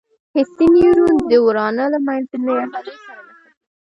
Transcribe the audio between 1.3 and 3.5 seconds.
ورانه له مخنۍ عضلې سره نښتي.